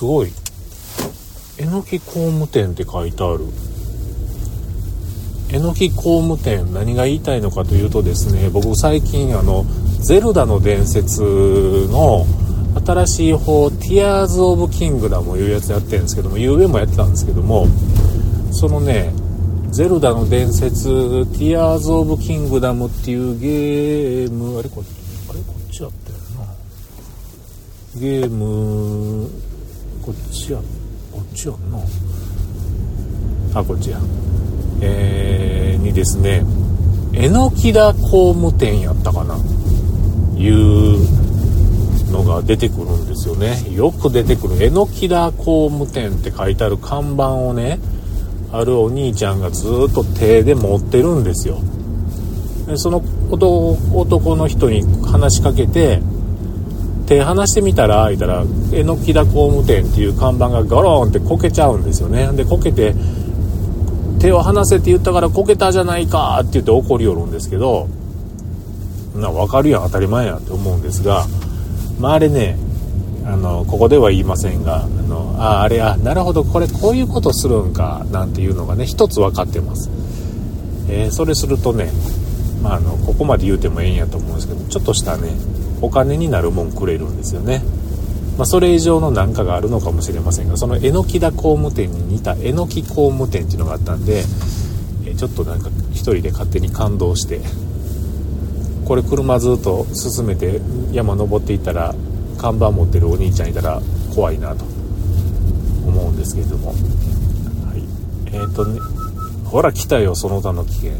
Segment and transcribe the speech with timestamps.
[0.00, 0.32] すごい。
[1.58, 3.44] えのき工務店って書いてある。
[5.52, 9.66] えのき工務店何が言いたいのかというとですね僕最近あの
[10.00, 11.20] ゼルダの伝説
[11.90, 12.24] の
[12.86, 17.66] 新しい方ティアーズ・オブ・キングダムいうやつやってるんですけどもゆうべもやってたんですけども
[18.52, 19.12] そのね
[19.70, 24.82] ゼルダの伝説ティアーズ・オブ・キングダムっていうゲームあれこ
[25.28, 28.00] あれこっちやったよな。
[28.00, 29.28] ゲーム
[30.02, 30.58] こっちや
[31.12, 31.78] こっちやんな。
[33.54, 33.98] あこっちや。
[34.80, 36.42] えー、にですね。
[37.12, 39.36] 榎田工務店やったかな。
[40.36, 43.56] いうのが出てくるんですよね。
[43.74, 44.56] よく出てくる。
[44.56, 47.78] 榎田工務店って書いてある看板をね
[48.52, 51.58] あるお兄ちゃんがずっと手で持ってるんですよ。
[52.66, 56.00] でその男の人に話しかけて
[57.10, 62.30] 手離してみたら言ったら榎田工務店っていう看板がガロンってこけちゃうんですよね。
[62.34, 62.94] でこけて
[64.20, 67.88] 手を離せって言ったからこけたじゃないかって言って怒りよるんですけど
[69.16, 71.26] な分かるやん当たり前やんって思うんですが
[71.98, 72.56] まああれね
[73.26, 79.90] あのここでは言いませんがあのああれあなるほどこれこういうことするんかなんていうのがね一つ分かってます、
[80.88, 81.90] えー、それするとね、
[82.62, 85.30] まあ、あのここまで言うてもええんやと思うんですけどちょっとしたね
[85.82, 87.62] お金になるもんくれるんですよね。
[88.36, 94.24] まあ、それ以上の何かがあるのかもしれませんがその榎田工務店に似た榎木工務店っていうのがあったんで、
[95.20, 97.40] ちょっとなんか一人で勝手に感動して
[98.86, 101.94] これ車ずっと進めて山登っていったら
[102.38, 103.82] 看板持ってるお兄ちゃんいたら
[104.14, 104.64] 怖いなと
[105.86, 106.74] 思うんですけれども、は
[107.76, 107.82] い、
[108.32, 108.80] えっ、ー、とね
[109.44, 110.92] ほら来たよその他の危険。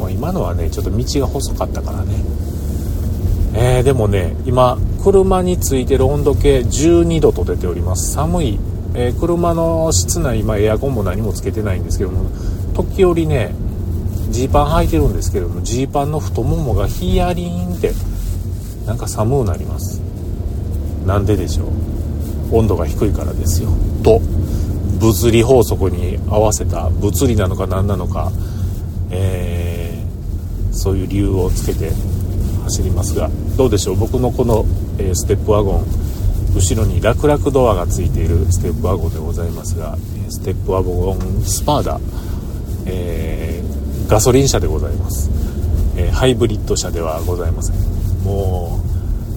[0.00, 2.14] も今のはねちょっと道が細かったからね。
[3.52, 8.12] えー、でもね今車についてる温度計12度と出ております。
[8.12, 8.58] 寒い、
[8.94, 12.30] えー、車の室内今エアコンも何もつけてないんですけども
[12.74, 13.54] 時折ね
[14.30, 17.92] ジーパン履いてるんですけどもジーパンの太ももがヒヤリーンって
[18.86, 20.00] なんか寒くなります。
[21.06, 21.68] なんででしょう。
[22.52, 23.70] 温度が低いからですよ。
[24.02, 24.20] と
[25.00, 28.30] 物理法則に合わせた物理なのか何なのか、
[29.10, 29.39] えー、
[30.80, 31.92] そういう理由をつけて
[32.64, 33.96] 走りますがどうでしょう？
[33.96, 34.64] 僕のこの、
[34.98, 35.84] え、ステップワゴン
[36.54, 39.96] 後ろに楽々ドアがついているステップワゴンでございますが
[40.30, 42.00] ステップワゴンスパーダ、
[42.86, 45.30] えー、ガソリン車でございます、
[45.96, 47.76] えー、ハイブリッド車ではございません。
[48.24, 48.80] も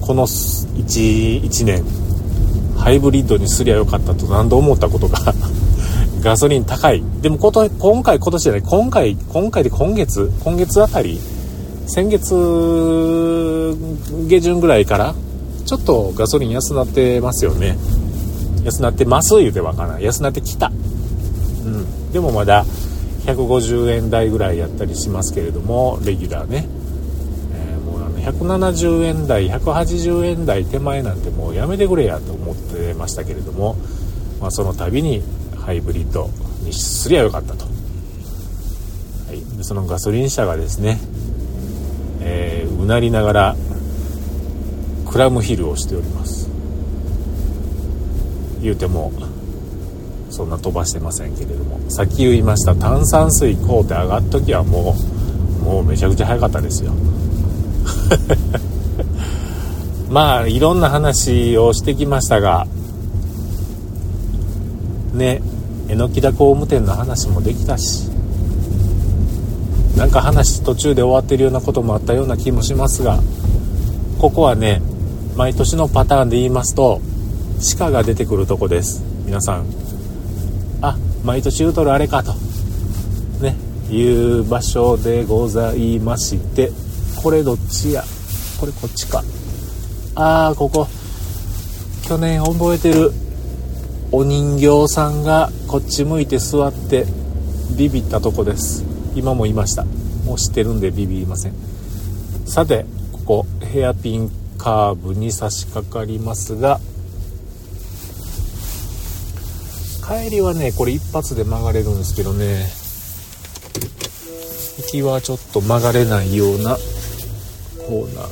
[0.06, 1.84] この 1, 1年
[2.78, 5.18] ハイブリッドにすりゃよかったと何度思ったことが
[6.20, 7.02] ガソリン高い。
[7.22, 11.20] でも今回今年じゃない今回今回で今月今月あたり
[11.86, 12.34] 先月
[14.26, 15.14] 下旬ぐらいから
[15.66, 17.76] ちょっとガソリン安なってますよね。
[18.64, 20.70] 安なってます言うてわからない安なってきた。
[21.64, 22.12] うん。
[22.12, 22.64] でもまだ
[23.26, 26.66] 150円台ぐらいやったりしますけれどもレギュラーね、
[27.54, 33.76] えー、もうあの170円台180円台手前なんてもうやめてくれやと思ってましたけれども、
[34.40, 35.22] まあ、その度に
[35.58, 36.28] ハイブリッド
[36.62, 37.70] にすりゃよかったと、は
[39.32, 40.98] い、でそのガソリン車がですね
[42.24, 43.56] えー、うなりながら
[45.08, 46.48] クラムヒルをしております。
[48.60, 49.12] 言うても
[50.30, 51.78] そんな飛ばしてませんけれども。
[51.90, 54.96] さっき言いました炭酸水買うて上がっときはも
[55.62, 56.92] うもうめちゃくちゃ早かったですよ。
[60.10, 62.66] まあいろんな話をしてきましたが
[65.12, 65.42] ね
[65.88, 68.08] 榎田工務店の話もできたし
[69.96, 73.20] なんか話途中で終わってるようなこともあったような気もしますが
[74.18, 74.82] ここはね
[75.36, 77.00] 毎年のパターンで言いますと
[77.78, 79.02] 鹿が出てくるとこです。
[79.24, 79.66] 皆さん。
[80.82, 82.32] あ毎年言うとるあれかと。
[83.40, 83.56] ね
[83.90, 84.02] い
[84.40, 86.70] う場所でございまして
[87.22, 88.04] これどっちや？
[88.60, 89.22] これこっちか。
[90.14, 90.86] あーここ。
[92.02, 93.12] 去年覚えてる
[94.12, 97.06] お人形さんがこっち向いて座って
[97.76, 98.84] ビビったとこです。
[99.14, 99.84] 今もいました。
[100.24, 101.54] もう知ってるんでビビりません。
[102.46, 106.80] さてここヘアピンカーブに差し掛かりますが
[110.06, 112.66] 帰りはねこれ一発で曲がれるんですけどね。
[114.76, 116.76] 行きはちょっと曲がれないような
[117.86, 118.28] コーナー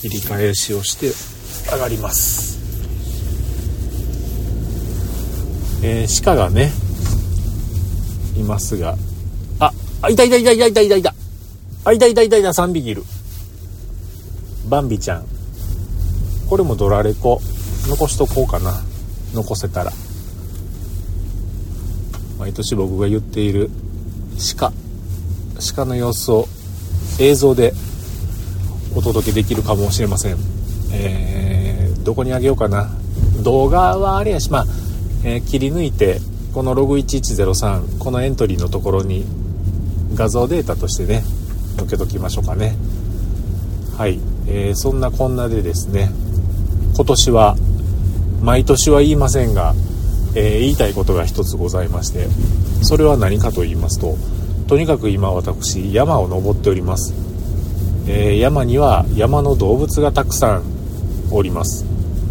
[0.00, 1.12] 切り返しをして
[1.70, 2.56] 上がります。
[5.82, 6.72] えー、鹿がね
[8.36, 8.96] いますが、
[9.58, 9.72] あ、
[10.02, 11.02] あ、いたいたいたいたいたいたい。
[11.02, 11.14] た。
[11.84, 13.02] あ、いたいたいたいた、3匹いる。
[14.68, 15.26] バンビちゃん。
[16.48, 17.40] これもドラレコ。
[17.86, 18.82] 残しとこうかな。
[19.32, 19.92] 残せたら。
[22.38, 23.70] 毎年僕が言っている。
[24.56, 24.72] 鹿。
[25.74, 26.46] 鹿の様子を
[27.18, 27.72] 映像で
[28.94, 30.36] お届けできるかもしれません。
[30.92, 32.90] えー、どこにあげようかな。
[33.42, 34.66] 動画はあれやしまあ、
[35.24, 36.20] えー、切り抜いて
[36.56, 39.26] このログ1103このエントリーのところに
[40.14, 41.22] 画像データとしてね
[41.76, 42.74] 載っけときましょうかね。
[43.98, 44.18] はい、
[44.48, 46.08] えー、そんなこんなでですね
[46.94, 47.56] 今年は
[48.40, 49.74] 毎年は言いませんが、
[50.34, 52.26] えー、言いたいことが一つございまして
[52.82, 54.16] それは何かと言いますと
[54.66, 57.12] とにかく今私山を登っております、
[58.08, 60.62] えー、山には山の動物がたくさん
[61.30, 61.84] おります。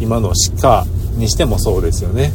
[0.00, 0.86] 今の鹿
[1.16, 2.32] にしてもそうですよね。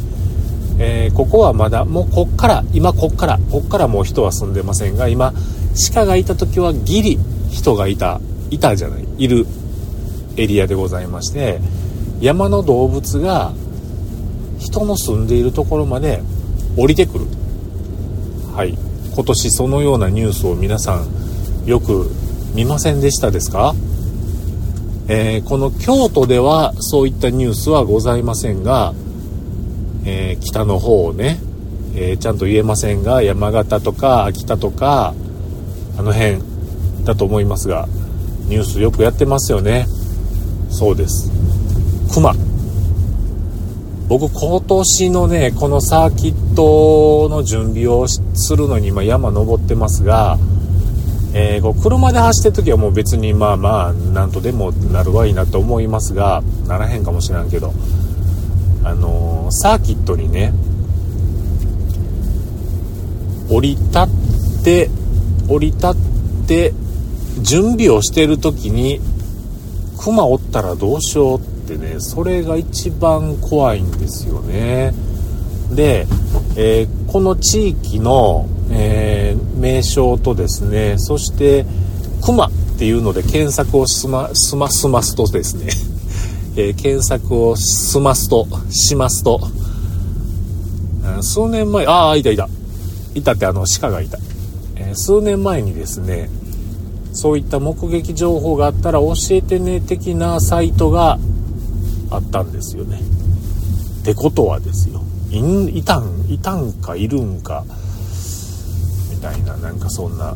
[0.80, 5.34] えー、ここはまだもうこっから今こっからこっからもう人は住んでませんが今
[5.94, 9.46] 鹿がいた時はギリ人がいたいたじゃないいる
[10.36, 11.60] エリアでございまして
[12.20, 13.54] 山の動物が
[14.60, 16.22] 人の住んでいるところまで
[16.78, 17.26] 降りてくる。
[18.56, 18.78] はい。
[19.14, 21.06] 今年そのようなニュースを皆さん
[21.68, 22.10] よく
[22.56, 23.76] 見ませんでしたですか？
[25.08, 28.94] えー、この京都ではそういったニュースはございませんが
[30.06, 31.40] えー、北の方をね、
[31.96, 35.14] えー、ちゃんと言えませんが山形とか秋田とか
[35.98, 36.40] あの辺
[37.04, 37.88] だと思いますが
[38.48, 39.88] ニュースよくやってますよね。
[40.70, 41.32] そうです。
[42.14, 42.34] 熊。
[44.08, 50.38] 僕今年のねこのサーキットの準備をするのに今山登ってますが、
[51.34, 57.74] えー、こう車で走ってる時はもう別にまあまあなんとでもなるわいいなと思いますがならへんかもしれんけど
[58.84, 59.23] あの、
[59.54, 60.52] サーキットにね
[63.50, 64.90] 降り立って
[65.48, 65.92] 降り立っ
[66.48, 66.74] て
[67.42, 69.00] 準備をしてる時に
[70.00, 74.94] クマおったらどうしようってねそれが一番怖いんですよね。
[75.72, 76.06] で、
[76.58, 81.66] えー、この地域の、えー、名称とですねそして
[82.24, 85.93] クマっていうので検索をすま、すま、すますとですね
[86.56, 89.40] えー、検索を済ますと、しますと、
[91.22, 92.48] 数年前、ああ、いたいた。
[93.16, 94.18] いたってあの鹿がいた。
[94.76, 96.30] えー、数年前にですね、
[97.14, 101.20] そういった目撃情報があったら教えてね的なサイトが
[102.10, 103.00] あったんですよね。
[104.02, 105.02] ってことはですよ。
[105.30, 107.64] いいたん、いたんかいるんか、
[109.10, 110.36] みたいな、なんかそんな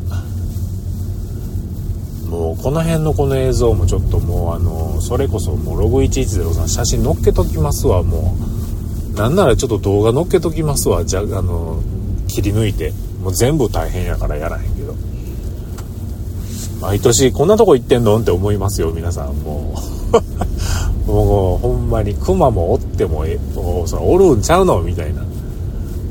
[2.62, 8.02] この辺のこの映像もちょっともうあのそれこそもうログ110さん写真載っけときますわ。
[8.02, 8.36] も
[9.14, 11.04] うなんならちょっと動画載っけときますわ。
[11.04, 11.80] じゃあの
[12.26, 14.94] 切り抜いてもう全部大変やからやらへんけど。
[16.80, 18.18] 毎年こんなとこ行ってんの？
[18.20, 19.34] って思いますよ皆さん。
[19.36, 19.74] も
[21.06, 24.82] うもうほんまにクマもおってもえそおるんちゃうの？
[24.82, 25.22] みたいな。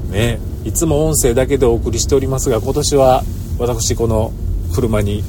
[0.10, 0.40] ね。
[0.66, 3.24] いつも音声だけでお送りしておりますが今年は
[3.58, 4.34] 私この
[4.74, 5.24] 車に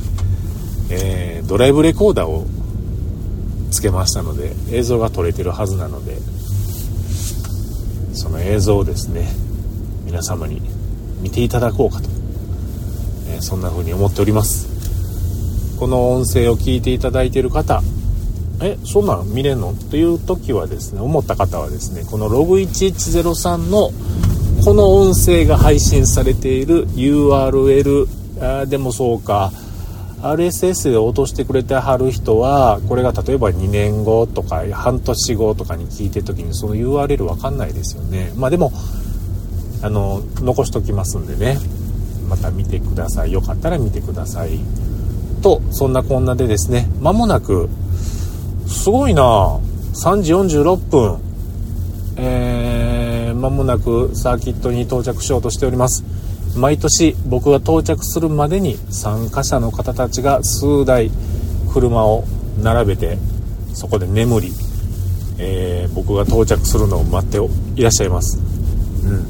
[0.91, 2.47] えー、ドライブレコーダーを
[3.71, 6.17] つけましたので映像が撮れてるはずなので
[8.15, 9.29] その映像をですね
[10.05, 10.63] 皆様に
[11.21, 12.09] 見ていただこうかと、
[13.29, 14.69] えー、そんな風に思っております。
[15.79, 17.83] この音声を聞いていただいている方
[18.61, 19.75] えそんなん見れんの？
[19.75, 23.93] という時はですね思った方はですねこのログ1103の
[24.65, 29.53] この音声が配信されている URL でもそうか
[30.23, 38.33] RSS で落としてくれてはる人はこれが例えば2年後とか半年後とかに聞いてる時にその URL 分かんないですよね。
[38.37, 38.73] まあでも
[39.83, 41.59] あの残しときますんでね。
[42.29, 43.33] また見てください。
[43.33, 44.59] よかったら見てください。
[45.43, 46.89] とそんなこんなでですね。
[47.01, 47.69] 間もなく
[48.67, 49.61] すごいな。
[49.95, 51.19] 3時46分。
[52.17, 56.05] えー、間もなくサーキットに到着しようとしております。
[56.57, 61.11] 毎年僕が到着するまでに参加者の方たちが数台
[61.73, 62.25] 車を
[62.63, 63.19] 並べて
[63.75, 64.53] そこで眠り、
[65.39, 67.39] えー、僕が到着するのを待って
[67.77, 68.39] いらっしゃいます。
[68.39, 68.41] う
[69.13, 69.25] ん。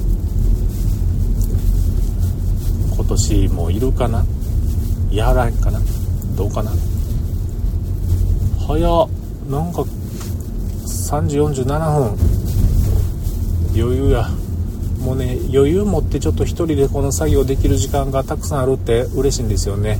[2.94, 4.24] 今年もいるかな？
[5.10, 5.80] やらんかな？
[6.36, 6.72] どうかな？
[8.66, 9.08] 早
[9.50, 12.16] なんか3時47分。
[13.74, 14.28] 余裕や。
[15.08, 19.98] もうね余裕持ってちょっと1人でこの作業できる時間がたくさんあるって嬉しいんですよね。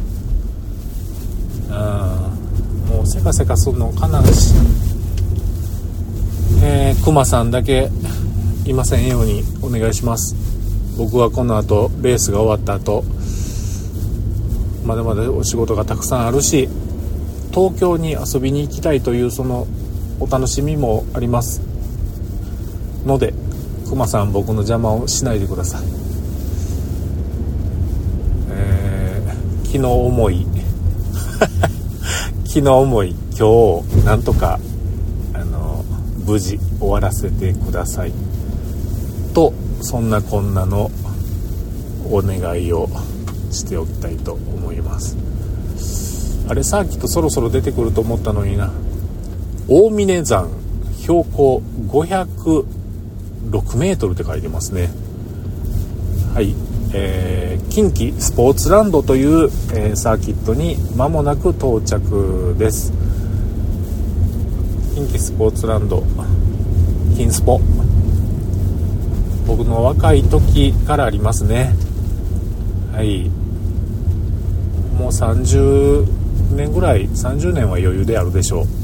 [1.70, 2.96] うん。
[2.96, 4.52] もうせかせかすんのかなし。
[6.62, 7.88] えー、クマさんだけ
[8.66, 10.36] いませんようにお願いします。
[10.98, 13.02] 僕はこの後レースが終わった後
[14.84, 16.68] まだまだお仕事がたくさんあるし
[17.50, 19.66] 東京に遊びに行きたいというその
[20.20, 21.62] お楽しみもあります。
[23.06, 23.32] ので
[23.88, 25.82] くまさん僕の邪魔をしないでください。
[28.50, 30.46] えー、気の重い。
[32.44, 34.58] 気の重い今日なんとか
[35.32, 35.84] あの
[36.26, 38.12] 無事終わらせてください。
[39.32, 40.90] とそんなこんなの
[42.10, 42.88] お願いを
[43.50, 45.16] しておきたいと思います。
[46.48, 48.70] あれサーキットそろそろ出てくると思ったのにな。
[49.68, 50.48] 大峰山
[50.98, 52.77] 標高500
[53.50, 54.90] 6メートルって書いてますね。
[56.34, 56.54] はい。
[56.94, 62.92] えー、近畿スポーツランドという、えー、サーキットに間もなく到着です。
[64.94, 66.02] 近畿スポーツランド
[67.16, 67.60] 金スポ。
[69.46, 71.74] 僕の若い時からありますね。
[72.92, 73.28] はい。
[74.96, 76.06] もう30
[76.54, 78.77] 年ぐらい30年は余裕であるでしょう。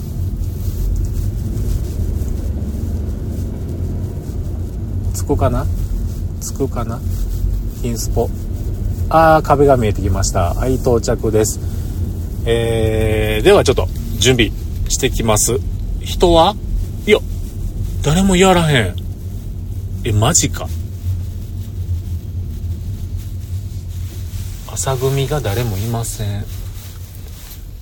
[5.25, 5.67] つくかな？
[6.43, 7.01] つくかな？
[7.81, 8.29] 金スポ。
[9.09, 10.53] ああ壁が見えてきました。
[10.53, 11.59] はい到着です。
[12.45, 13.89] えー、ではちょっと
[14.19, 14.51] 準備
[14.91, 15.59] してきます。
[16.03, 16.55] 人は？
[17.07, 17.21] いや
[18.03, 18.97] 誰もやらへん。
[20.05, 20.69] えマジか。
[24.71, 26.45] 朝組が誰もいません。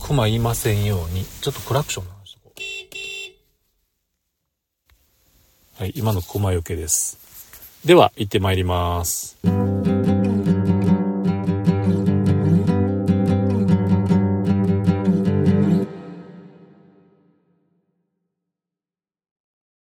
[0.01, 1.25] 熊いませんように。
[1.25, 2.53] ちょっとクラクション鳴らしとこ
[5.79, 5.83] う。
[5.83, 7.21] はい今の熊よけです。
[7.85, 9.39] では行ってまいります。